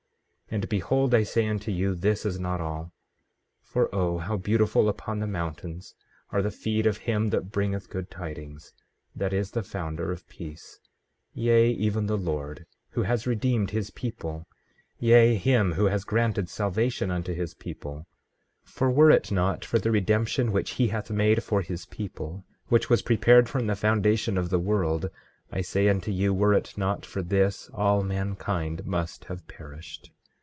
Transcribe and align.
15:18 0.51 0.55
And 0.57 0.67
behold, 0.67 1.15
I 1.15 1.23
say 1.23 1.47
unto 1.47 1.71
you, 1.71 1.95
this 1.95 2.25
is 2.25 2.37
not 2.37 2.59
all. 2.59 2.91
For 3.61 3.87
O 3.95 4.17
how 4.17 4.35
beautiful 4.35 4.89
upon 4.89 5.19
the 5.19 5.25
mountains 5.25 5.95
are 6.31 6.41
the 6.41 6.51
feet 6.51 6.85
of 6.85 6.97
him 6.97 7.29
that 7.29 7.53
bringeth 7.53 7.89
good 7.89 8.11
tidings, 8.11 8.73
that 9.15 9.31
is 9.31 9.51
the 9.51 9.63
founder 9.63 10.11
of 10.11 10.27
peace, 10.27 10.81
yea, 11.33 11.71
even 11.71 12.05
the 12.05 12.17
Lord, 12.17 12.65
who 12.89 13.03
has 13.03 13.25
redeemed 13.25 13.71
his 13.71 13.91
people; 13.91 14.45
yea, 14.99 15.35
him 15.35 15.71
who 15.71 15.85
has 15.85 16.03
granted 16.03 16.49
salvation 16.49 17.09
unto 17.09 17.33
his 17.33 17.53
people; 17.53 18.05
15:19 18.65 18.69
For 18.71 18.91
were 18.91 19.09
it 19.11 19.31
not 19.31 19.63
for 19.63 19.79
the 19.79 19.89
redemption 19.89 20.51
which 20.51 20.71
he 20.71 20.89
hath 20.89 21.09
made 21.09 21.43
for 21.43 21.61
his 21.61 21.85
people, 21.85 22.43
which 22.67 22.89
was 22.89 23.01
prepared 23.01 23.47
from 23.47 23.67
the 23.67 23.75
foundation 23.77 24.37
of 24.37 24.49
the 24.49 24.59
world, 24.59 25.09
I 25.49 25.61
say 25.61 25.87
unto 25.87 26.11
you, 26.11 26.33
were 26.33 26.53
it 26.53 26.77
not 26.77 27.05
for 27.05 27.21
this, 27.21 27.69
all 27.73 28.03
mankind 28.03 28.85
must 28.85 29.23
have 29.25 29.47
perished. 29.47 30.11